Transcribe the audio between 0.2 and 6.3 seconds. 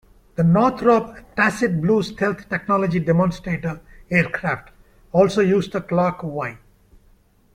The Northrop Tacit Blue stealth technology demonstrator aircraft also used a Clark